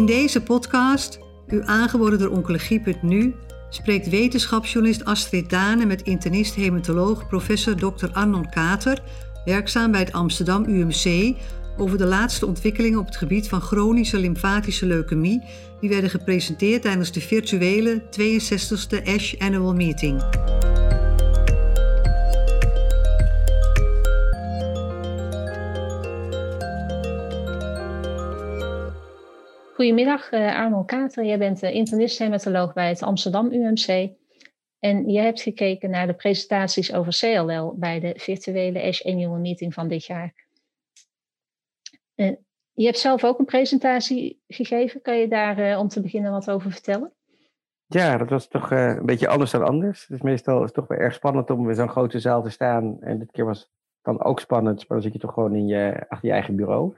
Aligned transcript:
In 0.00 0.06
deze 0.06 0.42
podcast, 0.42 1.18
u 1.48 1.62
aangeboden 1.64 2.18
door 2.18 2.28
Oncologie.nu, 2.28 3.34
spreekt 3.70 4.08
wetenschapsjournalist 4.08 5.04
Astrid 5.04 5.50
Dane 5.50 5.86
met 5.86 6.02
internist-hematoloog 6.02 7.28
professor 7.28 7.76
Dr. 7.76 8.06
Arnon 8.12 8.50
Kater, 8.50 9.02
werkzaam 9.44 9.90
bij 9.90 10.00
het 10.00 10.12
Amsterdam 10.12 10.64
UMC, 10.64 11.36
over 11.76 11.98
de 11.98 12.06
laatste 12.06 12.46
ontwikkelingen 12.46 12.98
op 12.98 13.06
het 13.06 13.16
gebied 13.16 13.48
van 13.48 13.60
chronische 13.60 14.18
lymfatische 14.18 14.86
leukemie, 14.86 15.42
die 15.80 15.88
werden 15.88 16.10
gepresenteerd 16.10 16.82
tijdens 16.82 17.12
de 17.12 17.20
virtuele 17.20 18.02
62e 18.02 19.06
ASH 19.06 19.34
Annual 19.38 19.74
Meeting. 19.74 20.22
Goedemiddag, 29.80 30.32
uh, 30.32 30.56
Arnold 30.56 30.86
Kater. 30.86 31.24
Jij 31.24 31.38
bent 31.38 31.62
uh, 31.62 31.74
internist-hematoloog 31.74 32.72
bij 32.72 32.88
het 32.88 33.02
Amsterdam 33.02 33.52
UMC. 33.52 34.10
En 34.78 35.08
je 35.08 35.20
hebt 35.20 35.42
gekeken 35.42 35.90
naar 35.90 36.06
de 36.06 36.14
presentaties 36.14 36.92
over 36.92 37.16
CLL 37.18 37.78
bij 37.78 38.00
de 38.00 38.14
virtuele 38.16 38.82
ASH 38.82 39.06
Annual 39.06 39.38
Meeting 39.38 39.74
van 39.74 39.88
dit 39.88 40.04
jaar. 40.04 40.32
Uh, 42.16 42.32
je 42.72 42.84
hebt 42.84 42.98
zelf 42.98 43.24
ook 43.24 43.38
een 43.38 43.44
presentatie 43.44 44.42
gegeven. 44.48 45.02
Kan 45.02 45.18
je 45.18 45.28
daar 45.28 45.78
om 45.78 45.88
te 45.88 46.00
beginnen 46.00 46.32
wat 46.32 46.50
over 46.50 46.70
vertellen? 46.70 47.12
Ja, 47.86 48.16
dat 48.16 48.30
was 48.30 48.48
toch 48.48 48.70
een 48.70 49.06
beetje 49.06 49.28
anders 49.28 49.50
dan 49.50 49.64
anders. 49.64 50.06
Dus 50.06 50.20
meestal 50.20 50.58
is 50.58 50.64
het 50.64 50.74
toch 50.74 50.86
wel 50.86 50.98
erg 50.98 51.14
spannend 51.14 51.50
om 51.50 51.68
in 51.68 51.74
zo'n 51.74 51.88
grote 51.88 52.18
zaal 52.18 52.42
te 52.42 52.50
staan. 52.50 53.02
En 53.02 53.18
dit 53.18 53.30
keer 53.30 53.44
was 53.44 53.58
het 53.58 53.70
dan 54.02 54.22
ook 54.22 54.40
spannend, 54.40 54.78
maar 54.78 54.98
dan 54.98 55.02
zit 55.02 55.12
je 55.12 55.18
toch 55.18 55.32
gewoon 55.32 55.54
in 55.54 55.66
je, 55.66 56.04
achter 56.08 56.28
je 56.28 56.34
eigen 56.34 56.56
bureau. 56.56 56.94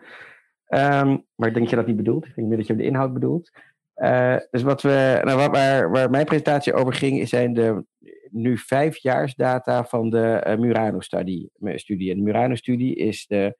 Um, 0.74 1.24
maar 1.34 1.48
ik 1.48 1.54
denk 1.54 1.58
dat 1.60 1.70
je 1.70 1.76
dat 1.76 1.86
niet 1.86 1.96
bedoelt. 1.96 2.26
Ik 2.26 2.34
denk 2.34 2.48
meer 2.48 2.56
dat 2.56 2.66
je 2.66 2.76
de 2.76 2.84
inhoud 2.84 3.12
bedoelt. 3.12 3.50
Uh, 3.96 4.36
dus 4.50 4.62
wat 4.62 4.82
we, 4.82 5.20
nou, 5.24 5.50
waar, 5.50 5.90
waar, 5.90 6.10
mijn 6.10 6.24
presentatie 6.24 6.72
over 6.72 6.92
ging, 6.92 7.28
zijn 7.28 7.54
de 7.54 7.84
nu 8.30 8.58
vijfjaarsdata 8.58 9.84
van 9.84 10.10
de 10.10 10.44
uh, 10.46 10.56
Murano-studie. 10.56 11.50
Studie. 11.74 12.10
En 12.10 12.16
de 12.16 12.22
Murano-studie 12.22 12.94
is 12.94 13.26
de 13.26 13.56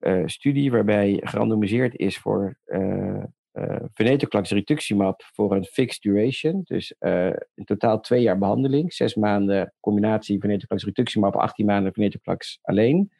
uh, 0.00 0.22
studie 0.26 0.70
waarbij 0.70 1.20
gerandomiseerd 1.24 1.96
is 1.96 2.18
voor 2.18 2.58
venetoclax 3.92 4.50
rituximab 4.50 5.22
voor 5.34 5.54
een 5.56 5.64
fixed 5.64 6.02
duration. 6.02 6.60
Dus 6.64 6.94
in 7.54 7.64
totaal 7.64 8.00
twee 8.00 8.22
jaar 8.22 8.38
behandeling. 8.38 8.92
Zes 8.92 9.14
maanden 9.14 9.74
combinatie 9.80 10.40
venetoclax 10.40 10.84
rituximab, 10.84 11.36
18 11.36 11.66
maanden 11.66 11.92
venetoclax 11.92 12.58
alleen. 12.62 13.10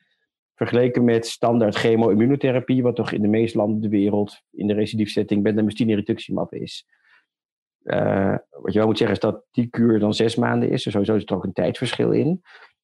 Vergeleken 0.61 1.05
met 1.05 1.27
standaard 1.27 1.77
chemo-immunotherapie, 1.77 2.83
wat 2.83 2.97
toch 2.97 3.12
in 3.12 3.22
de 3.22 3.28
meeste 3.28 3.58
landen 3.58 3.80
ter 3.80 3.91
wereld 3.91 4.42
in 4.50 4.67
de 4.67 4.75
recidiefsetting 4.75 5.42
bendamustine 5.42 5.94
rituximab 5.94 6.55
is. 6.55 6.86
Uh, 7.83 8.36
wat 8.50 8.72
je 8.72 8.78
wel 8.78 8.86
moet 8.86 8.98
zeggen 8.98 9.17
is 9.17 9.22
dat 9.22 9.44
die 9.50 9.67
kuur 9.67 9.98
dan 9.98 10.14
zes 10.14 10.34
maanden 10.34 10.70
is. 10.70 10.83
Dus 10.83 10.92
sowieso 10.92 11.14
is 11.14 11.22
er 11.25 11.34
ook 11.34 11.44
een 11.44 11.52
tijdverschil 11.52 12.12
in. 12.12 12.42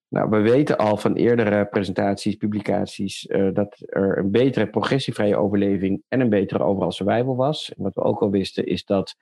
Nou, 0.08 0.28
we 0.30 0.40
weten 0.40 0.76
al 0.76 0.96
van 0.96 1.14
eerdere 1.14 1.66
presentaties, 1.66 2.34
publicaties, 2.34 3.26
uh, 3.28 3.54
dat 3.54 3.82
er 3.86 4.18
een 4.18 4.30
betere 4.30 4.66
progressievrije 4.66 5.36
overleving 5.36 6.02
en 6.08 6.20
een 6.20 6.28
betere 6.28 6.62
overal 6.62 6.92
survival 6.92 7.36
was. 7.36 7.72
Wat 7.76 7.94
we 7.94 8.02
ook 8.02 8.20
al 8.20 8.30
wisten 8.30 8.66
is 8.66 8.84
dat 8.84 9.16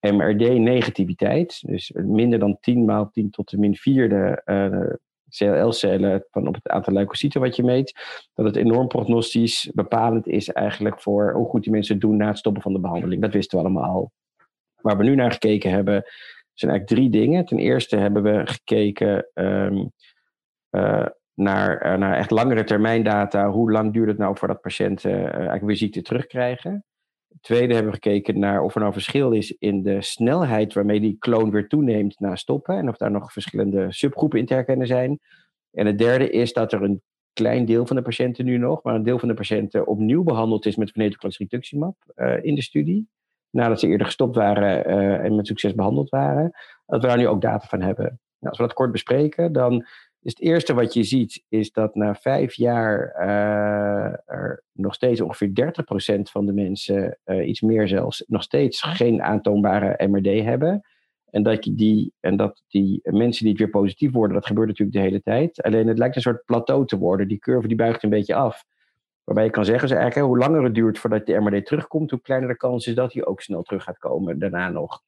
MRD-negativiteit, 0.00 1.62
dus 1.66 1.92
minder 1.94 2.38
dan 2.38 2.58
10 2.60 2.84
maal 2.84 3.10
10 3.10 3.30
tot 3.30 3.50
de 3.50 3.58
min 3.58 3.76
vierde 3.76 4.42
uh, 4.44 4.94
CLL-cellen 5.36 6.26
van 6.30 6.46
op 6.46 6.54
het 6.54 6.68
aantal 6.68 6.92
leukocyten 6.92 7.40
wat 7.40 7.56
je 7.56 7.62
meet, 7.62 7.92
dat 8.34 8.46
het 8.46 8.56
enorm 8.56 8.88
prognostisch 8.88 9.70
bepalend 9.74 10.26
is 10.26 10.48
eigenlijk 10.48 11.00
voor 11.00 11.32
hoe 11.32 11.48
goed 11.48 11.62
die 11.62 11.72
mensen 11.72 11.98
doen 11.98 12.16
na 12.16 12.26
het 12.26 12.38
stoppen 12.38 12.62
van 12.62 12.72
de 12.72 12.80
behandeling. 12.80 13.22
Dat 13.22 13.32
wisten 13.32 13.58
we 13.58 13.64
allemaal 13.64 13.90
al. 13.90 14.12
Waar 14.74 14.96
we 14.96 15.04
nu 15.04 15.14
naar 15.14 15.32
gekeken 15.32 15.70
hebben, 15.70 16.04
zijn 16.54 16.70
eigenlijk 16.70 16.86
drie 16.86 17.22
dingen. 17.22 17.44
Ten 17.44 17.58
eerste 17.58 17.96
hebben 17.96 18.22
we 18.22 18.40
gekeken 18.44 19.28
um, 19.34 19.92
uh, 20.70 21.06
naar, 21.34 21.86
uh, 21.86 21.98
naar 21.98 22.16
echt 22.16 22.30
langere 22.30 22.64
termijn 22.64 23.02
data. 23.02 23.50
Hoe 23.50 23.70
lang 23.70 23.92
duurt 23.92 24.08
het 24.08 24.18
nou 24.18 24.36
voordat 24.36 24.60
patiënten 24.60 25.10
uh, 25.10 25.34
eigenlijk 25.34 25.64
weer 25.64 25.76
ziekte 25.76 26.02
terugkrijgen? 26.02 26.84
Tweede 27.40 27.74
hebben 27.74 27.92
we 27.92 27.98
gekeken 28.02 28.38
naar 28.38 28.62
of 28.62 28.74
er 28.74 28.80
nou 28.80 28.92
verschil 28.92 29.32
is 29.32 29.56
in 29.58 29.82
de 29.82 30.02
snelheid 30.02 30.74
waarmee 30.74 31.00
die 31.00 31.16
kloon 31.18 31.50
weer 31.50 31.68
toeneemt 31.68 32.20
na 32.20 32.36
stoppen. 32.36 32.76
En 32.76 32.88
of 32.88 32.96
daar 32.96 33.10
nog 33.10 33.32
verschillende 33.32 33.92
subgroepen 33.92 34.38
in 34.38 34.46
te 34.46 34.54
herkennen 34.54 34.86
zijn. 34.86 35.18
En 35.72 35.86
het 35.86 35.98
derde 35.98 36.30
is 36.30 36.52
dat 36.52 36.72
er 36.72 36.82
een 36.82 37.02
klein 37.32 37.64
deel 37.64 37.86
van 37.86 37.96
de 37.96 38.02
patiënten 38.02 38.44
nu 38.44 38.56
nog, 38.56 38.82
maar 38.82 38.94
een 38.94 39.02
deel 39.02 39.18
van 39.18 39.28
de 39.28 39.34
patiënten 39.34 39.86
opnieuw 39.86 40.22
behandeld 40.22 40.66
is 40.66 40.76
met 40.76 40.90
venetoclax 40.90 41.38
rituximab 41.38 41.96
uh, 42.16 42.44
in 42.44 42.54
de 42.54 42.62
studie. 42.62 43.08
Nadat 43.50 43.80
ze 43.80 43.86
eerder 43.86 44.06
gestopt 44.06 44.36
waren 44.36 44.90
uh, 44.90 45.24
en 45.24 45.36
met 45.36 45.46
succes 45.46 45.74
behandeld 45.74 46.08
waren. 46.08 46.50
Dat 46.86 47.00
we 47.00 47.06
daar 47.06 47.16
nu 47.16 47.28
ook 47.28 47.40
data 47.40 47.66
van 47.66 47.80
hebben. 47.80 48.04
Nou, 48.04 48.18
als 48.40 48.58
we 48.58 48.64
dat 48.64 48.72
kort 48.72 48.92
bespreken, 48.92 49.52
dan 49.52 49.86
dus 50.20 50.32
het 50.32 50.40
eerste 50.40 50.74
wat 50.74 50.94
je 50.94 51.02
ziet 51.02 51.44
is 51.48 51.72
dat 51.72 51.94
na 51.94 52.14
vijf 52.14 52.54
jaar 52.54 53.14
uh, 53.20 54.34
er 54.34 54.62
nog 54.72 54.94
steeds 54.94 55.20
ongeveer 55.20 55.72
30% 56.18 56.20
van 56.22 56.46
de 56.46 56.52
mensen, 56.52 57.18
uh, 57.24 57.48
iets 57.48 57.60
meer 57.60 57.88
zelfs, 57.88 58.24
nog 58.26 58.42
steeds 58.42 58.82
geen 58.82 59.22
aantoonbare 59.22 60.06
MRD 60.06 60.42
hebben. 60.44 60.82
En 61.30 61.42
dat, 61.42 61.64
je 61.64 61.74
die, 61.74 62.12
en 62.20 62.36
dat 62.36 62.62
die 62.68 63.00
mensen 63.02 63.42
die 63.42 63.52
het 63.52 63.62
weer 63.62 63.70
positief 63.70 64.12
worden, 64.12 64.34
dat 64.34 64.46
gebeurt 64.46 64.68
natuurlijk 64.68 64.96
de 64.96 65.02
hele 65.02 65.22
tijd. 65.22 65.62
Alleen 65.62 65.88
het 65.88 65.98
lijkt 65.98 66.16
een 66.16 66.22
soort 66.22 66.44
plateau 66.44 66.86
te 66.86 66.98
worden. 66.98 67.28
Die 67.28 67.38
curve 67.38 67.68
die 67.68 67.76
buigt 67.76 68.02
een 68.02 68.10
beetje 68.10 68.34
af. 68.34 68.64
Waarbij 69.24 69.44
je 69.44 69.50
kan 69.50 69.64
zeggen, 69.64 69.88
is 69.88 69.94
eigenlijk, 69.94 70.26
hoe 70.26 70.38
langer 70.38 70.64
het 70.64 70.74
duurt 70.74 70.98
voordat 70.98 71.26
de 71.26 71.40
MRD 71.40 71.66
terugkomt, 71.66 72.10
hoe 72.10 72.20
kleiner 72.20 72.48
de 72.48 72.56
kans 72.56 72.86
is 72.86 72.94
dat 72.94 73.12
hij 73.12 73.24
ook 73.24 73.40
snel 73.40 73.62
terug 73.62 73.84
gaat 73.84 73.98
komen 73.98 74.38
daarna 74.38 74.68
nog. 74.68 75.02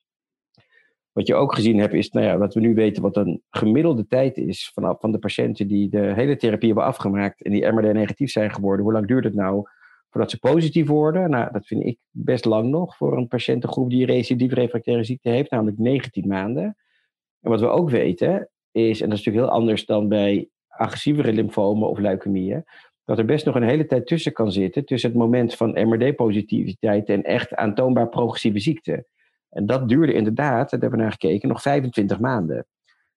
Wat 1.13 1.27
je 1.27 1.35
ook 1.35 1.55
gezien 1.55 1.79
hebt, 1.79 1.95
is 1.95 2.11
nou 2.11 2.27
ja, 2.27 2.39
wat 2.39 2.55
we 2.55 2.61
nu 2.61 2.75
weten, 2.75 3.03
wat 3.03 3.17
een 3.17 3.43
gemiddelde 3.51 4.07
tijd 4.07 4.37
is 4.37 4.71
van, 4.75 4.97
van 4.99 5.13
de 5.13 5.19
patiënten 5.19 5.67
die 5.67 5.89
de 5.89 6.13
hele 6.15 6.37
therapie 6.37 6.67
hebben 6.69 6.87
afgemaakt 6.87 7.43
en 7.43 7.51
die 7.51 7.73
MRD 7.73 7.93
negatief 7.93 8.31
zijn 8.31 8.51
geworden. 8.51 8.85
Hoe 8.85 8.93
lang 8.93 9.07
duurt 9.07 9.25
het 9.25 9.35
nou 9.35 9.69
voordat 10.11 10.31
ze 10.31 10.39
positief 10.39 10.87
worden? 10.89 11.31
Nou, 11.31 11.53
dat 11.53 11.67
vind 11.67 11.85
ik 11.85 11.99
best 12.11 12.45
lang 12.45 12.71
nog 12.71 12.97
voor 12.97 13.17
een 13.17 13.29
patiëntengroep 13.29 13.91
die 13.91 14.07
recidief 14.07 14.53
refractaire 14.53 15.05
ziekte 15.05 15.29
heeft, 15.29 15.51
namelijk 15.51 15.79
19 15.79 16.29
maanden. 16.29 16.77
En 17.41 17.51
wat 17.51 17.61
we 17.61 17.69
ook 17.69 17.91
weten 17.91 18.49
is, 18.71 19.01
en 19.01 19.09
dat 19.09 19.19
is 19.19 19.25
natuurlijk 19.25 19.47
heel 19.47 19.61
anders 19.61 19.87
dan 19.87 20.09
bij 20.09 20.49
agressievere 20.67 21.33
lymfomen 21.33 21.89
of 21.89 21.99
leukemieën, 21.99 22.65
dat 23.05 23.19
er 23.19 23.25
best 23.25 23.45
nog 23.45 23.55
een 23.55 23.69
hele 23.69 23.87
tijd 23.87 24.07
tussen 24.07 24.33
kan 24.33 24.53
zitten, 24.53 24.85
tussen 24.85 25.11
het 25.11 25.19
moment 25.19 25.55
van 25.55 25.89
MRD-positiviteit 25.89 27.09
en 27.09 27.23
echt 27.23 27.55
aantoonbaar 27.55 28.09
progressieve 28.09 28.59
ziekte. 28.59 29.07
En 29.53 29.67
dat 29.67 29.89
duurde 29.89 30.13
inderdaad, 30.13 30.71
daar 30.71 30.81
hebben 30.81 30.99
we 30.99 31.05
naar 31.05 31.13
gekeken, 31.13 31.49
nog 31.49 31.63
25 31.63 32.21
maanden. 32.21 32.67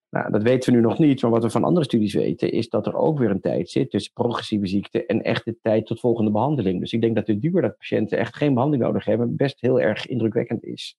Nou, 0.09 0.31
dat 0.31 0.43
weten 0.43 0.71
we 0.71 0.79
nu 0.79 0.83
nog 0.83 0.99
niet, 0.99 1.21
maar 1.21 1.31
wat 1.31 1.43
we 1.43 1.49
van 1.49 1.63
andere 1.63 1.85
studies 1.85 2.13
weten, 2.13 2.51
is 2.51 2.69
dat 2.69 2.87
er 2.87 2.95
ook 2.95 3.19
weer 3.19 3.29
een 3.29 3.41
tijd 3.41 3.69
zit 3.69 3.89
tussen 3.89 4.13
progressieve 4.13 4.67
ziekte 4.67 5.05
en 5.05 5.21
echt 5.21 5.45
de 5.45 5.57
tijd 5.61 5.85
tot 5.85 5.99
volgende 5.99 6.31
behandeling. 6.31 6.79
Dus 6.79 6.93
ik 6.93 7.01
denk 7.01 7.15
dat 7.15 7.25
de 7.25 7.39
duur 7.39 7.61
dat 7.61 7.77
patiënten 7.77 8.17
echt 8.17 8.35
geen 8.35 8.53
behandeling 8.53 8.87
nodig 8.87 9.05
hebben, 9.05 9.35
best 9.35 9.61
heel 9.61 9.81
erg 9.81 10.07
indrukwekkend 10.07 10.63
is. 10.63 10.97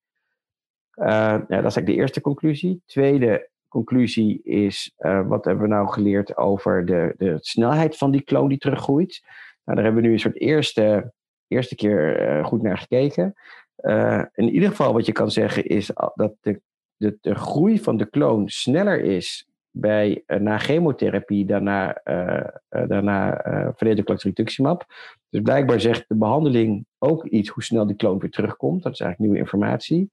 Ja, 0.91 1.39
dat 1.39 1.49
is 1.49 1.51
eigenlijk 1.51 1.87
de 1.87 1.95
eerste 1.95 2.21
conclusie. 2.21 2.83
Tweede 2.87 3.51
conclusie 3.69 4.43
is, 4.43 4.95
uh, 4.99 5.29
wat 5.29 5.45
hebben 5.45 5.65
we 5.65 5.71
nou 5.71 5.89
geleerd 5.89 6.37
over 6.37 6.87
de, 6.87 7.15
de 7.17 7.37
snelheid 7.41 7.97
van 7.97 8.11
die 8.11 8.23
kloon 8.23 8.49
die 8.49 8.59
teruggroeit? 8.59 9.21
Nou, 9.65 9.77
daar 9.77 9.85
hebben 9.85 10.03
we 10.03 10.09
nu 10.09 10.15
een 10.15 10.21
soort 10.21 10.41
eerste, 10.41 11.13
eerste 11.49 11.75
keer 11.75 12.29
uh, 12.39 12.45
goed 12.45 12.63
naar 12.63 12.79
gekeken. 12.79 13.35
Uh, 13.77 14.23
in 14.35 14.49
ieder 14.49 14.69
geval 14.69 14.93
wat 14.93 15.07
je 15.07 15.13
kan 15.13 15.31
zeggen 15.31 15.65
is 15.65 15.91
dat 16.15 16.35
de, 16.41 16.61
de, 16.97 17.19
de 17.21 17.35
groei 17.35 17.81
van 17.81 17.97
de 17.97 18.07
kloon 18.07 18.49
sneller 18.49 19.01
is 19.01 19.49
bij, 19.71 20.23
uh, 20.27 20.39
na 20.39 20.59
chemotherapie 20.59 21.47
dan 21.47 21.63
na, 21.63 22.01
uh, 22.05 22.49
daarna 22.69 23.47
uh, 23.47 23.93
rituximab. 24.23 24.84
Dus 25.31 25.41
blijkbaar 25.43 25.81
zegt 25.81 26.05
de 26.09 26.17
behandeling 26.17 26.87
ook 26.99 27.25
iets 27.25 27.49
hoe 27.49 27.63
snel 27.63 27.87
die 27.87 27.97
kloon 27.97 28.19
weer 28.19 28.31
terugkomt. 28.31 28.83
Dat 28.83 28.93
is 28.93 29.01
eigenlijk 29.01 29.31
nieuwe 29.31 29.45
informatie. 29.47 30.11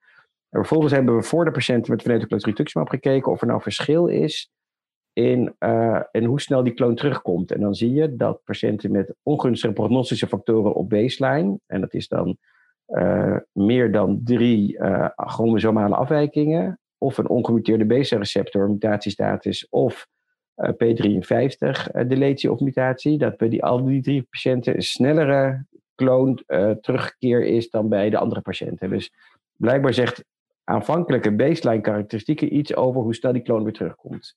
En 0.50 0.59
vervolgens 0.59 0.94
hebben 0.94 1.16
we 1.16 1.24
voor 1.24 1.45
de 1.45 1.51
patiënten 1.51 1.92
met 1.92 2.01
venetoclax 2.01 2.45
rituximab 2.45 2.89
gekeken 2.89 3.31
of 3.31 3.42
er 3.42 3.48
nou 3.48 3.62
verschil 3.62 4.07
is 4.07 4.51
in, 5.13 5.56
in 6.12 6.24
hoe 6.24 6.42
snel 6.42 6.63
die 6.63 6.74
kloon 6.74 6.95
terugkomt. 6.95 7.51
En 7.51 7.62
dan 7.62 7.75
zie 7.75 7.94
je 7.94 8.16
dat 8.16 8.42
patiënten 8.44 8.92
met 8.92 9.16
ongunstige 9.24 9.74
prognostische 9.74 10.27
factoren 10.27 10.74
op 10.74 10.89
baseline, 10.89 11.59
en 11.66 11.81
dat 11.81 11.94
is 11.94 12.07
dan 12.07 12.38
meer 13.51 13.92
dan 13.92 14.22
drie 14.24 14.78
uh, 14.78 15.10
chromosomale 15.16 15.95
afwijkingen, 15.95 16.80
of 16.98 17.18
een 17.18 17.30
ongemuteerde 17.30 17.86
BC-receptor 17.86 18.69
mutatiestatus, 18.69 19.69
of 19.69 20.07
uh, 20.56 20.69
P53 20.69 22.07
deletie 22.07 22.51
of 22.51 22.60
mutatie, 22.60 23.18
dat 23.18 23.38
bij 23.38 23.50
die, 23.50 23.63
al 23.63 23.84
die 23.84 24.01
drie 24.01 24.28
patiënten 24.30 24.75
een 24.75 24.81
snellere 24.81 25.66
kloon 25.95 26.44
terugkeer 26.81 27.44
is 27.45 27.69
dan 27.69 27.90
bij 27.90 28.10
de 28.10 28.18
andere 28.18 28.42
patiënten. 28.42 28.90
Dus 28.90 29.12
blijkbaar 29.57 29.94
zegt 29.94 30.24
aanvankelijke 30.63 31.36
baseline 31.36 31.81
karakteristieken 31.81 32.56
iets 32.56 32.75
over 32.75 33.01
hoe 33.01 33.16
snel 33.16 33.34
die 33.34 33.42
kloon 33.42 33.63
weer 33.63 33.74
terugkomt. 33.74 34.36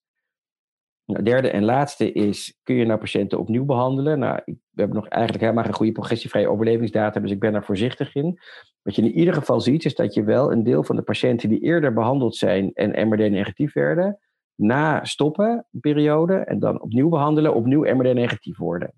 Nou, 1.06 1.22
derde 1.22 1.50
en 1.50 1.64
laatste 1.64 2.12
is, 2.12 2.58
kun 2.62 2.74
je 2.74 2.84
nou 2.84 2.98
patiënten 2.98 3.38
opnieuw 3.38 3.64
behandelen? 3.64 4.18
Nou, 4.18 4.40
we 4.44 4.80
hebben 4.80 4.96
nog 4.96 5.08
eigenlijk 5.08 5.42
helemaal 5.42 5.64
geen 5.64 5.74
goede 5.74 5.92
progressievrije 5.92 6.48
overlevingsdata, 6.48 7.20
dus 7.20 7.30
ik 7.30 7.40
ben 7.40 7.52
daar 7.52 7.64
voorzichtig 7.64 8.14
in. 8.14 8.38
Wat 8.82 8.94
je 8.94 9.02
in 9.02 9.12
ieder 9.12 9.34
geval 9.34 9.60
ziet, 9.60 9.84
is 9.84 9.94
dat 9.94 10.14
je 10.14 10.24
wel 10.24 10.52
een 10.52 10.62
deel 10.62 10.84
van 10.84 10.96
de 10.96 11.02
patiënten 11.02 11.48
die 11.48 11.60
eerder 11.60 11.92
behandeld 11.92 12.36
zijn 12.36 12.72
en 12.72 13.08
MRD-negatief 13.08 13.72
werden, 13.72 14.18
na 14.54 15.04
stoppen, 15.04 15.66
periode, 15.80 16.34
en 16.34 16.58
dan 16.58 16.82
opnieuw 16.82 17.08
behandelen, 17.08 17.54
opnieuw 17.54 17.94
MRD-negatief 17.94 18.58
worden. 18.58 18.92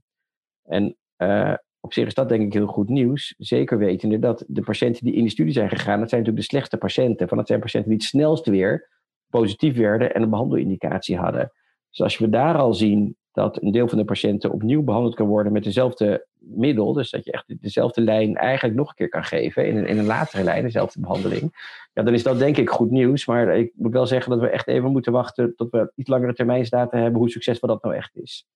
En 0.63 0.97
uh, 1.17 1.55
op 1.81 1.93
zich 1.93 2.07
is 2.07 2.15
dat 2.15 2.29
denk 2.29 2.43
ik 2.43 2.53
heel 2.53 2.67
goed 2.67 2.89
nieuws. 2.89 3.35
Zeker 3.39 3.79
wetende 3.79 4.19
dat 4.19 4.45
de 4.47 4.63
patiënten 4.63 5.05
die 5.05 5.15
in 5.15 5.23
die 5.23 5.31
studie 5.31 5.53
zijn 5.53 5.69
gegaan, 5.69 6.01
dat 6.01 6.09
zijn 6.09 6.21
natuurlijk 6.21 6.37
de 6.37 6.57
slechtste 6.57 6.77
patiënten. 6.77 7.29
Van 7.29 7.37
dat 7.37 7.47
zijn 7.47 7.61
patiënten 7.61 7.91
die 7.91 7.99
het 7.99 8.09
snelst 8.09 8.47
weer 8.47 8.89
positief 9.29 9.77
werden 9.77 10.15
en 10.15 10.23
een 10.23 10.31
behandelindicatie 10.31 11.17
hadden. 11.17 11.53
Dus 11.90 12.00
als 12.00 12.19
we 12.19 12.29
daar 12.29 12.58
al 12.58 12.75
zien 12.75 13.17
dat 13.32 13.62
een 13.62 13.70
deel 13.70 13.88
van 13.88 13.99
de 13.99 14.05
patiënten 14.05 14.52
opnieuw 14.52 14.82
behandeld 14.82 15.14
kan 15.14 15.26
worden 15.26 15.52
met 15.52 15.64
dezelfde 15.64 16.26
middel, 16.38 16.93
dus 16.93 17.11
dat 17.11 17.25
je 17.25 17.32
echt 17.32 17.62
dezelfde 17.62 18.00
lijn 18.00 18.37
eigenlijk 18.37 18.79
nog 18.79 18.88
een 18.88 18.94
keer 18.94 19.08
kan 19.08 19.25
geven 19.25 19.67
in 19.67 19.76
een, 19.76 19.87
in 19.87 19.99
een 19.99 20.06
latere 20.06 20.43
lijn, 20.43 20.62
dezelfde 20.62 21.00
behandeling, 21.00 21.52
ja, 21.99 22.02
dan 22.02 22.14
is 22.14 22.23
dat 22.23 22.38
denk 22.38 22.56
ik 22.56 22.70
goed 22.70 22.90
nieuws. 22.90 23.26
Maar 23.26 23.58
ik 23.58 23.73
moet 23.75 23.93
wel 23.93 24.06
zeggen 24.06 24.31
dat 24.31 24.40
we 24.40 24.49
echt 24.49 24.67
even 24.67 24.90
moeten 24.90 25.12
wachten 25.12 25.56
tot 25.56 25.70
we 25.70 25.93
iets 25.94 26.08
langere 26.08 26.35
termijnsdata 26.35 26.99
hebben 26.99 27.20
hoe 27.20 27.31
succesvol 27.31 27.69
dat 27.69 27.82
nou 27.82 27.94
echt 27.94 28.17
is. 28.17 28.46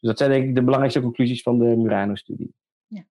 Dus 0.00 0.08
dat 0.08 0.18
zijn 0.18 0.30
denk 0.30 0.44
ik 0.44 0.54
de 0.54 0.62
belangrijkste 0.62 1.00
conclusies 1.00 1.42
van 1.42 1.58
de 1.58 1.76
Murano-studie. 1.76 2.54
Ja. 2.86 3.04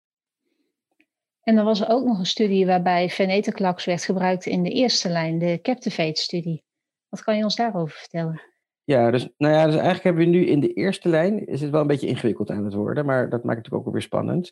En 1.43 1.57
er 1.57 1.63
was 1.63 1.87
ook 1.87 2.05
nog 2.05 2.19
een 2.19 2.25
studie 2.25 2.65
waarbij 2.65 3.09
venetoclax 3.09 3.85
werd 3.85 4.03
gebruikt 4.03 4.45
in 4.45 4.63
de 4.63 4.69
eerste 4.69 5.09
lijn, 5.09 5.39
de 5.39 5.59
Captivate-studie. 5.61 6.63
Wat 7.09 7.23
kan 7.23 7.37
je 7.37 7.43
ons 7.43 7.55
daarover 7.55 7.97
vertellen? 7.97 8.50
Ja, 8.91 9.11
dus, 9.11 9.29
nou 9.37 9.53
ja, 9.53 9.65
dus 9.65 9.73
eigenlijk 9.73 10.03
hebben 10.03 10.23
we 10.23 10.29
nu 10.29 10.45
in 10.45 10.59
de 10.59 10.73
eerste 10.73 11.09
lijn, 11.09 11.47
is 11.47 11.61
het 11.61 11.69
wel 11.69 11.81
een 11.81 11.87
beetje 11.87 12.07
ingewikkeld 12.07 12.49
aan 12.49 12.65
het 12.65 12.73
worden, 12.73 13.05
maar 13.05 13.29
dat 13.29 13.43
maakt 13.43 13.65
het 13.65 13.73
ook 13.73 13.91
weer 13.91 14.01
spannend. 14.01 14.51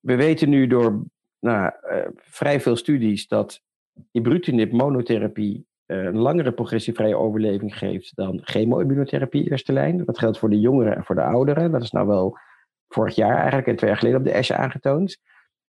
We 0.00 0.16
weten 0.16 0.48
nu 0.48 0.66
door 0.66 1.04
nou, 1.38 1.72
uh, 1.90 2.06
vrij 2.16 2.60
veel 2.60 2.76
studies 2.76 3.28
dat 3.28 3.62
ibrutinib 4.10 4.72
monotherapie 4.72 5.66
uh, 5.86 6.04
een 6.04 6.16
langere 6.16 6.52
progressievrije 6.52 7.16
overleving 7.16 7.78
geeft 7.78 8.16
dan 8.16 8.40
chemo-immunotherapie 8.42 9.50
eerste 9.50 9.72
lijn. 9.72 10.04
Dat 10.04 10.18
geldt 10.18 10.38
voor 10.38 10.50
de 10.50 10.60
jongeren 10.60 10.96
en 10.96 11.04
voor 11.04 11.14
de 11.14 11.22
ouderen. 11.22 11.70
Dat 11.70 11.82
is 11.82 11.90
nou 11.90 12.06
wel 12.06 12.38
vorig 12.88 13.14
jaar 13.14 13.36
eigenlijk 13.36 13.66
en 13.66 13.76
twee 13.76 13.90
jaar 13.90 13.98
geleden 13.98 14.18
op 14.18 14.24
de 14.24 14.32
ESHE 14.32 14.56
aangetoond. 14.56 15.18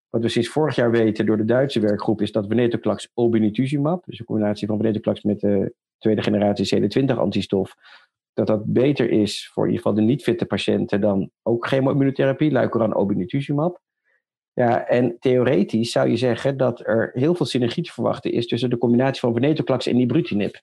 Wat 0.09 0.21
we 0.21 0.30
sinds 0.30 0.50
vorig 0.50 0.75
jaar 0.75 0.92
weten 0.92 1.25
door 1.25 1.38
de 1.38 1.45
Duitse 1.45 1.80
werkgroep 1.80 2.21
is 2.21 2.31
dat 2.31 2.48
venetoclax 2.48 3.12
obinutuzumab, 3.13 4.06
dus 4.06 4.19
een 4.19 4.25
combinatie 4.25 4.68
van 4.68 4.77
venetoclax 4.77 5.21
met 5.21 5.39
de 5.39 5.74
tweede 6.01 6.21
generatie 6.21 6.75
CD20-antistof, 6.75 7.71
dat 8.33 8.48
dat 8.48 8.65
beter 8.65 9.09
is 9.09 9.50
voor 9.53 9.63
in 9.63 9.71
ieder 9.71 9.86
geval 9.86 10.01
de 10.01 10.07
niet-fitte 10.07 10.45
patiënten 10.45 11.01
dan 11.01 11.30
ook 11.44 11.68
chemo-immunotherapie, 11.68 12.51
Luicoran 12.51 12.95
obinutuzumab. 12.95 13.80
Ja, 14.53 14.88
en 14.88 15.15
theoretisch 15.19 15.92
zou 15.92 16.09
je 16.09 16.18
zeggen 16.18 16.57
dat 16.57 16.88
er 16.88 17.12
heel 17.13 17.36
veel 17.36 17.45
synergie 17.45 17.83
te 17.83 17.92
verwachten 17.92 18.31
is 18.31 18.48
tussen 18.48 18.69
de 18.69 18.77
combinatie 18.77 19.19
van 19.19 19.33
venetoclax 19.33 19.88
en 19.88 20.00
ibrutinib. 20.00 20.62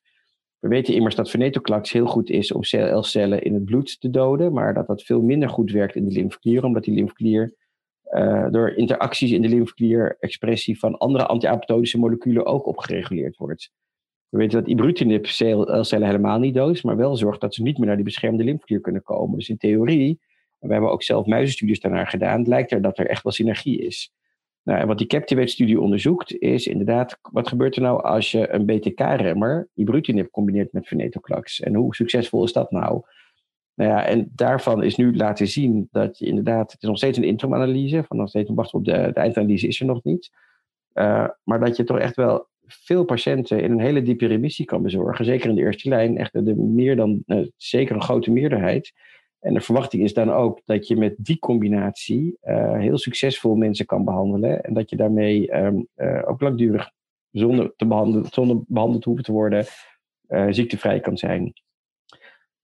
We 0.58 0.68
weten 0.68 0.94
immers 0.94 1.14
dat 1.14 1.30
venetoclax 1.30 1.92
heel 1.92 2.06
goed 2.06 2.30
is 2.30 2.52
om 2.52 2.60
CL-cellen 2.60 3.42
in 3.42 3.54
het 3.54 3.64
bloed 3.64 4.00
te 4.00 4.10
doden, 4.10 4.52
maar 4.52 4.74
dat 4.74 4.86
dat 4.86 5.02
veel 5.02 5.22
minder 5.22 5.48
goed 5.48 5.70
werkt 5.70 5.94
in 5.94 6.04
de 6.04 6.12
lymfeklier, 6.12 6.64
omdat 6.64 6.84
die 6.84 6.94
lymfeklier 6.94 7.54
uh, 8.10 8.46
door 8.50 8.70
interacties 8.70 9.30
in 9.30 9.42
de 9.42 9.48
lymfeklier 9.48 10.16
expressie 10.20 10.78
van 10.78 10.98
andere 10.98 11.26
anti-apoptotische 11.26 11.98
moleculen 11.98 12.46
ook 12.46 12.66
opgereguleerd 12.66 13.36
wordt. 13.36 13.72
We 14.28 14.38
weten 14.38 14.60
dat 14.60 14.68
ibrutinib 14.68 15.26
cellen 15.26 16.06
helemaal 16.06 16.38
niet 16.38 16.54
doodt, 16.54 16.82
maar 16.82 16.96
wel 16.96 17.16
zorgt 17.16 17.40
dat 17.40 17.54
ze 17.54 17.62
niet 17.62 17.78
meer 17.78 17.86
naar 17.86 17.96
die 17.96 18.04
beschermde 18.04 18.44
lymfeklier 18.44 18.80
kunnen 18.80 19.02
komen. 19.02 19.38
Dus 19.38 19.48
in 19.48 19.56
theorie, 19.56 20.20
we 20.58 20.72
hebben 20.72 20.90
ook 20.90 21.02
zelf 21.02 21.26
muizenstudies 21.26 21.80
daarnaar 21.80 22.06
gedaan, 22.06 22.48
lijkt 22.48 22.72
er 22.72 22.82
dat 22.82 22.98
er 22.98 23.06
echt 23.06 23.22
wel 23.22 23.32
synergie 23.32 23.78
is. 23.78 24.12
Nou, 24.62 24.80
en 24.80 24.86
wat 24.86 24.98
die 24.98 25.06
Captivate-studie 25.06 25.80
onderzoekt, 25.80 26.38
is 26.38 26.66
inderdaad, 26.66 27.18
wat 27.22 27.48
gebeurt 27.48 27.76
er 27.76 27.82
nou 27.82 28.02
als 28.02 28.30
je 28.30 28.52
een 28.52 28.66
BTK-remmer, 28.66 29.68
ibrutinib, 29.74 30.30
combineert 30.30 30.72
met 30.72 30.88
venetoclax? 30.88 31.60
En 31.60 31.74
hoe 31.74 31.94
succesvol 31.94 32.44
is 32.44 32.52
dat 32.52 32.70
nou? 32.70 33.02
Nou 33.74 33.90
ja, 33.90 34.06
en 34.06 34.32
daarvan 34.34 34.82
is 34.82 34.96
nu 34.96 35.16
laten 35.16 35.48
zien 35.48 35.88
dat 35.90 36.18
je 36.18 36.26
inderdaad, 36.26 36.72
het 36.72 36.82
is 36.82 36.88
nog 36.88 36.96
steeds 36.96 37.18
een 37.18 37.24
interim-analyse, 37.24 38.04
van 38.04 38.16
nog 38.16 38.28
steeds 38.28 38.50
wachten 38.54 38.78
op 38.78 38.84
de, 38.84 39.10
de 39.12 39.20
eindanalyse 39.20 39.66
is 39.66 39.80
er 39.80 39.86
nog 39.86 40.04
niet. 40.04 40.30
Uh, 40.94 41.28
maar 41.44 41.60
dat 41.60 41.76
je 41.76 41.84
toch 41.84 41.98
echt 41.98 42.16
wel 42.16 42.48
veel 42.68 43.04
patiënten 43.04 43.62
in 43.62 43.70
een 43.70 43.80
hele 43.80 44.02
diepe 44.02 44.26
remissie 44.26 44.64
kan 44.64 44.82
bezorgen. 44.82 45.24
Zeker 45.24 45.48
in 45.48 45.54
de 45.54 45.60
eerste 45.60 45.88
lijn, 45.88 46.18
echt 46.18 46.32
de 46.32 46.54
meer 46.54 46.96
dan, 46.96 47.22
uh, 47.26 47.46
zeker 47.56 47.94
een 47.94 48.02
grote 48.02 48.30
meerderheid. 48.30 48.92
En 49.40 49.54
de 49.54 49.60
verwachting 49.60 50.02
is 50.02 50.14
dan 50.14 50.32
ook 50.32 50.60
dat 50.64 50.86
je 50.86 50.96
met 50.96 51.14
die 51.18 51.38
combinatie 51.38 52.38
uh, 52.44 52.78
heel 52.78 52.98
succesvol 52.98 53.54
mensen 53.54 53.86
kan 53.86 54.04
behandelen. 54.04 54.64
En 54.64 54.74
dat 54.74 54.90
je 54.90 54.96
daarmee 54.96 55.56
um, 55.56 55.86
ook 56.24 56.40
langdurig 56.40 56.90
zonder, 57.30 57.72
te 57.76 57.86
behandelen, 57.86 58.26
zonder 58.30 58.62
behandeld 58.66 59.04
hoeven 59.04 59.24
te 59.24 59.32
worden, 59.32 59.64
ziektevrij 60.50 61.00
kan 61.00 61.16
zijn. 61.16 61.52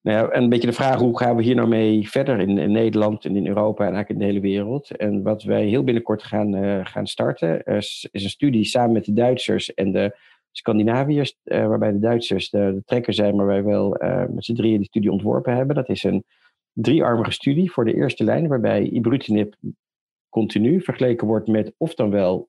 Nou 0.04 0.32
en 0.32 0.42
een 0.42 0.48
beetje 0.48 0.66
de 0.66 0.74
vraag, 0.74 0.98
hoe 0.98 1.18
gaan 1.18 1.36
we 1.36 1.42
hier 1.42 1.54
nou 1.54 1.68
mee 1.68 2.08
verder 2.08 2.40
in, 2.40 2.72
Nederland 2.72 3.24
en 3.24 3.36
in 3.36 3.46
Europa 3.46 3.86
en 3.86 3.94
eigenlijk 3.94 4.10
in 4.10 4.18
de 4.18 4.32
hele 4.32 4.54
wereld? 4.54 4.90
En 4.90 5.22
wat 5.22 5.42
wij 5.42 5.64
heel 5.64 5.84
binnenkort 5.84 6.22
gaan, 6.22 6.64
uh, 6.64 6.80
gaan 6.86 7.06
starten, 7.06 7.64
is, 7.64 8.08
is, 8.10 8.24
een 8.24 8.30
studie 8.30 8.64
samen 8.64 8.92
met 8.92 9.04
de 9.04 9.12
Duitsers 9.12 9.74
en 9.74 9.92
de 9.92 10.16
Scandinaviërs, 10.50 11.38
uh, 11.44 11.66
waarbij 11.66 11.92
de 11.92 11.98
Duitsers 11.98 12.50
de, 12.50 12.72
de, 12.74 12.82
trekker 12.84 13.14
zijn, 13.14 13.36
maar 13.36 13.46
wij 13.46 13.62
wel 13.62 13.88
met 14.30 14.44
z'n 14.44 14.54
drieën 14.54 14.76
die 14.76 14.86
studie 14.86 15.12
ontworpen 15.12 15.56
hebben. 15.56 15.76
Dat 15.76 15.88
is 15.88 16.02
een 16.02 16.24
driearmige 16.72 17.32
studie 17.32 17.72
voor 17.72 17.84
de 17.84 17.94
eerste 17.94 18.24
lijn, 18.24 18.48
waarbij 18.48 18.82
ibrutinib 18.82 19.54
continu 20.28 20.80
vergeleken 20.80 21.26
wordt 21.26 21.48
met 21.48 21.74
of 21.76 21.94
dan 21.94 22.10
wel 22.10 22.48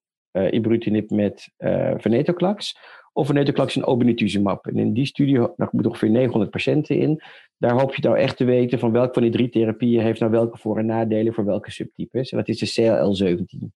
ibrutinib 0.49 1.09
met 1.09 1.51
venetoclax 1.97 2.77
of 3.15 3.27
venetoclax 3.27 3.75
en 3.75 3.85
obinutuzumab. 3.85 4.67
En 4.67 4.77
in 4.77 4.93
die 4.93 5.05
studie, 5.05 5.37
daar 5.37 5.69
moeten 5.71 5.91
ongeveer 5.91 6.09
900 6.09 6.51
patiënten 6.51 6.97
in. 6.97 7.21
Daar 7.57 7.79
hoop 7.79 7.95
je 7.95 8.01
nou 8.01 8.17
echt 8.17 8.37
te 8.37 8.43
weten 8.43 8.79
van 8.79 8.91
welke 8.91 9.13
van 9.13 9.21
die 9.21 9.31
drie 9.31 9.49
therapieën 9.49 10.01
heeft 10.01 10.19
nou 10.19 10.31
welke 10.31 10.57
voor- 10.57 10.77
en 10.77 10.85
nadelen 10.85 11.33
voor 11.33 11.45
welke 11.45 11.71
subtypes. 11.71 12.31
En 12.31 12.37
dat 12.37 12.47
is 12.47 12.59
de 12.59 12.81
CLL17. 12.81 13.67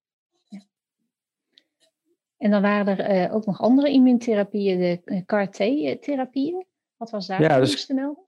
En 2.38 2.52
dan 2.52 2.62
waren 2.62 2.98
er 2.98 3.28
uh, 3.28 3.36
ook 3.36 3.46
nog 3.46 3.62
andere 3.62 3.90
immuuntherapieën, 3.90 4.80
de 4.80 5.02
eh, 5.06 5.26
CAR-T-therapieën. 5.26 6.66
Wat 6.98 7.10
was 7.10 7.28
daar 7.28 7.42
ja, 7.42 7.60
dus, 7.60 7.86
te 7.86 7.94
melden? 7.94 8.24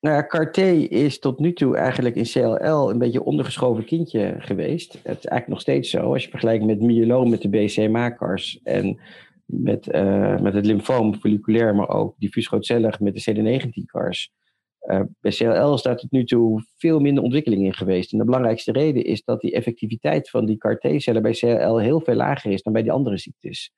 Nou 0.00 0.16
ja, 0.16 0.26
CAR-T 0.26 0.58
is 0.90 1.18
tot 1.18 1.38
nu 1.38 1.52
toe 1.52 1.76
eigenlijk 1.76 2.16
in 2.16 2.24
CLL 2.24 2.90
een 2.90 2.98
beetje 2.98 3.24
ondergeschoven 3.24 3.84
kindje 3.84 4.34
geweest. 4.38 4.92
Het 4.92 5.02
is 5.02 5.06
eigenlijk 5.06 5.48
nog 5.48 5.60
steeds 5.60 5.90
zo. 5.90 6.12
Als 6.12 6.24
je 6.24 6.30
vergelijkt 6.30 6.64
met 6.64 6.80
myeloom 6.80 7.30
met 7.30 7.42
de 7.42 7.48
BCMA-CARs 7.48 8.60
en 8.62 9.00
met, 9.48 9.94
uh, 9.94 10.38
met 10.38 10.54
het 10.54 10.66
lymfoom 10.66 11.14
folliculair, 11.14 11.74
maar 11.74 11.88
ook 11.88 12.14
diffuus 12.18 12.46
grootcellig 12.46 13.00
met 13.00 13.14
de 13.14 13.32
CD19-CARs. 13.32 14.32
Uh, 14.80 15.00
bij 15.20 15.32
CLL 15.32 15.74
is 15.74 15.82
daar 15.82 15.96
tot 15.96 16.10
nu 16.10 16.24
toe 16.24 16.62
veel 16.76 17.00
minder 17.00 17.22
ontwikkeling 17.22 17.64
in 17.64 17.74
geweest. 17.74 18.12
En 18.12 18.18
de 18.18 18.24
belangrijkste 18.24 18.72
reden 18.72 19.04
is 19.04 19.24
dat 19.24 19.40
die 19.40 19.52
effectiviteit 19.52 20.30
van 20.30 20.46
die 20.46 20.56
CAR-T-cellen 20.56 21.22
bij 21.22 21.32
CLL 21.32 21.78
heel 21.78 22.00
veel 22.00 22.14
lager 22.14 22.50
is 22.52 22.62
dan 22.62 22.72
bij 22.72 22.82
die 22.82 22.92
andere 22.92 23.18
ziektes. 23.18 23.72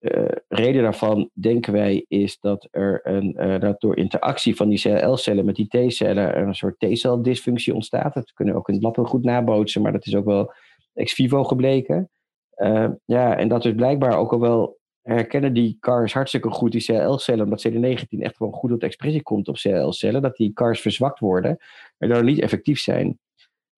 Uh, 0.00 0.24
reden 0.48 0.82
daarvan, 0.82 1.30
denken 1.32 1.72
wij, 1.72 2.04
is 2.08 2.38
dat 2.40 2.68
er 2.70 3.00
een, 3.02 3.60
dat 3.60 3.80
door 3.80 3.96
interactie 3.96 4.56
van 4.56 4.68
die 4.68 4.80
CLL-cellen 4.80 5.44
met 5.44 5.54
die 5.54 5.68
T-cellen 5.68 6.38
een 6.38 6.54
soort 6.54 6.78
T-cel-dysfunctie 6.78 7.74
ontstaat. 7.74 8.14
Dat 8.14 8.32
kunnen 8.32 8.54
we 8.54 8.60
ook 8.60 8.68
in 8.68 8.74
het 8.74 8.82
lab 8.82 8.96
goed 8.96 9.24
nabootsen, 9.24 9.82
maar 9.82 9.92
dat 9.92 10.06
is 10.06 10.14
ook 10.14 10.24
wel 10.24 10.52
ex 10.94 11.12
vivo 11.12 11.44
gebleken. 11.44 12.10
Uh, 12.58 12.88
ja, 13.04 13.36
en 13.36 13.48
dat 13.48 13.64
is 13.64 13.74
blijkbaar 13.74 14.18
ook 14.18 14.32
al 14.32 14.40
wel 14.40 14.78
herkennen 15.02 15.52
die 15.52 15.76
CARs 15.80 16.12
hartstikke 16.12 16.50
goed 16.50 16.72
die 16.72 16.84
CL-cellen, 16.84 17.44
omdat 17.44 17.68
CD19 17.68 18.18
echt 18.18 18.38
wel 18.38 18.50
goed 18.50 18.80
de 18.80 18.86
expressie 18.86 19.22
komt 19.22 19.48
op 19.48 19.56
CL-cellen, 19.56 20.22
dat 20.22 20.36
die 20.36 20.52
CARs 20.52 20.80
verzwakt 20.80 21.18
worden 21.18 21.50
en 21.98 22.08
daardoor 22.08 22.24
niet 22.24 22.40
effectief 22.40 22.80
zijn. 22.80 23.18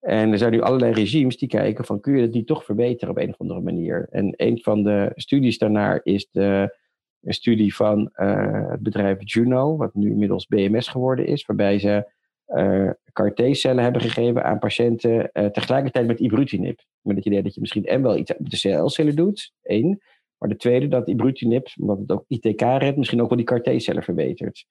En 0.01 0.33
er 0.33 0.39
zijn 0.39 0.53
nu 0.53 0.61
allerlei 0.61 0.93
regimes 0.93 1.37
die 1.37 1.49
kijken 1.49 1.85
van 1.85 2.01
kun 2.01 2.17
je 2.17 2.23
het 2.23 2.33
niet 2.33 2.47
toch 2.47 2.65
verbeteren 2.65 3.11
op 3.11 3.19
een 3.19 3.29
of 3.29 3.39
andere 3.39 3.61
manier. 3.61 4.07
En 4.11 4.35
een 4.37 4.59
van 4.63 4.83
de 4.83 5.13
studies 5.15 5.59
daarnaar 5.59 6.01
is 6.03 6.29
de, 6.31 6.77
een 7.23 7.35
studie 7.35 7.75
van 7.75 8.11
uh, 8.17 8.69
het 8.71 8.81
bedrijf 8.81 9.19
Juno, 9.25 9.77
wat 9.77 9.95
nu 9.95 10.11
inmiddels 10.11 10.47
BMS 10.47 10.89
geworden 10.89 11.27
is, 11.27 11.47
waarbij 11.47 11.79
ze 11.79 12.13
uh, 12.55 12.91
CAR-T-cellen 13.13 13.83
hebben 13.83 14.03
gegeven 14.03 14.45
aan 14.45 14.59
patiënten 14.59 15.31
uh, 15.33 15.47
tegelijkertijd 15.47 16.07
met 16.07 16.21
ibrutinib. 16.21 16.81
Met 17.01 17.17
het 17.17 17.27
idee 17.27 17.43
dat 17.43 17.55
je 17.55 17.61
misschien 17.61 17.85
en 17.85 18.03
wel 18.03 18.17
iets 18.17 18.33
met 18.39 18.51
de 18.51 18.59
CL-cellen 18.59 19.17
doet, 19.17 19.53
één. 19.63 20.03
Maar 20.39 20.49
de 20.49 20.57
tweede, 20.57 20.89
dat 20.89 21.09
ibrutinib, 21.09 21.69
omdat 21.81 21.99
het 21.99 22.11
ook 22.11 22.25
ITK 22.29 22.61
redt, 22.61 22.97
misschien 22.97 23.23
ook 23.23 23.29
wel 23.29 23.39
die 23.39 23.47
CAR-T-cellen 23.47 24.03
verbetert. 24.03 24.67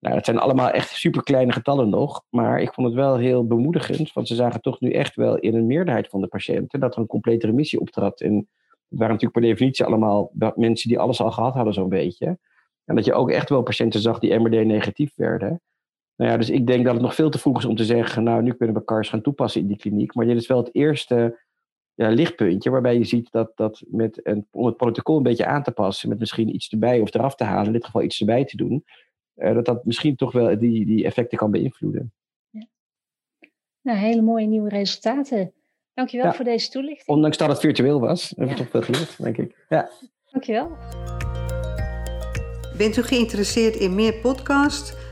Nou, 0.00 0.14
dat 0.14 0.24
zijn 0.24 0.38
allemaal 0.38 0.70
echt 0.70 0.90
super 0.90 1.22
kleine 1.22 1.52
getallen 1.52 1.88
nog. 1.88 2.24
Maar 2.30 2.60
ik 2.60 2.72
vond 2.72 2.86
het 2.86 2.96
wel 2.96 3.16
heel 3.16 3.46
bemoedigend. 3.46 4.12
Want 4.12 4.28
ze 4.28 4.34
zagen 4.34 4.60
toch 4.60 4.80
nu 4.80 4.92
echt 4.92 5.14
wel 5.14 5.38
in 5.38 5.54
een 5.54 5.66
meerderheid 5.66 6.08
van 6.08 6.20
de 6.20 6.26
patiënten 6.26 6.80
dat 6.80 6.94
er 6.94 7.00
een 7.00 7.06
complete 7.06 7.46
remissie 7.46 7.80
optrad. 7.80 8.20
En 8.20 8.34
het 8.36 8.98
waren 8.98 9.14
natuurlijk 9.14 9.40
per 9.40 9.48
definitie 9.48 9.84
allemaal 9.84 10.30
mensen 10.54 10.88
die 10.88 10.98
alles 10.98 11.20
al 11.20 11.30
gehad 11.30 11.54
hadden, 11.54 11.74
zo'n 11.74 11.88
beetje. 11.88 12.38
En 12.84 12.94
dat 12.94 13.04
je 13.04 13.12
ook 13.12 13.30
echt 13.30 13.48
wel 13.48 13.62
patiënten 13.62 14.00
zag 14.00 14.18
die 14.18 14.38
MRD 14.38 14.64
negatief 14.64 15.12
werden. 15.16 15.60
Nou 16.20 16.32
ja, 16.32 16.38
dus 16.38 16.50
ik 16.50 16.66
denk 16.66 16.84
dat 16.84 16.92
het 16.92 17.02
nog 17.02 17.14
veel 17.14 17.30
te 17.30 17.38
vroeg 17.38 17.58
is 17.58 17.64
om 17.64 17.76
te 17.76 17.84
zeggen, 17.84 18.22
nou, 18.22 18.42
nu 18.42 18.52
kunnen 18.52 18.76
we 18.76 18.84
CARS 18.84 19.08
gaan 19.08 19.20
toepassen 19.20 19.60
in 19.60 19.66
die 19.66 19.76
kliniek. 19.76 20.14
Maar 20.14 20.26
dit 20.26 20.36
is 20.36 20.46
wel 20.46 20.58
het 20.58 20.74
eerste 20.74 21.40
ja, 21.94 22.08
lichtpuntje 22.08 22.70
waarbij 22.70 22.98
je 22.98 23.04
ziet 23.04 23.30
dat, 23.30 23.52
dat 23.54 23.82
met 23.86 24.20
een, 24.22 24.46
om 24.50 24.66
het 24.66 24.76
protocol 24.76 25.16
een 25.16 25.22
beetje 25.22 25.46
aan 25.46 25.62
te 25.62 25.70
passen, 25.70 26.08
met 26.08 26.18
misschien 26.18 26.54
iets 26.54 26.68
erbij 26.68 27.00
of 27.00 27.14
eraf 27.14 27.34
te 27.34 27.44
halen, 27.44 27.66
in 27.66 27.72
dit 27.72 27.84
geval 27.84 28.02
iets 28.02 28.20
erbij 28.20 28.44
te 28.44 28.56
doen, 28.56 28.84
uh, 29.36 29.54
dat 29.54 29.64
dat 29.64 29.84
misschien 29.84 30.16
toch 30.16 30.32
wel 30.32 30.58
die, 30.58 30.86
die 30.86 31.04
effecten 31.04 31.38
kan 31.38 31.50
beïnvloeden. 31.50 32.12
Ja. 32.50 32.66
Nou, 33.80 33.98
hele 33.98 34.22
mooie 34.22 34.46
nieuwe 34.46 34.68
resultaten. 34.68 35.52
Dankjewel 35.94 36.26
ja. 36.26 36.32
voor 36.32 36.44
deze 36.44 36.70
toelichting. 36.70 37.08
Ondanks 37.08 37.36
dat 37.36 37.48
het 37.48 37.60
virtueel 37.60 38.00
was, 38.00 38.32
hebben 38.36 38.56
we 38.56 38.62
toch 38.62 38.70
veel 38.70 38.82
geleerd, 38.82 39.22
denk 39.22 39.36
ik. 39.36 39.66
Ja. 39.68 39.90
Dankjewel. 40.30 40.70
Bent 42.76 42.96
u 42.96 43.02
geïnteresseerd 43.02 43.76
in 43.76 43.94
meer 43.94 44.14
podcasts? 44.14 45.08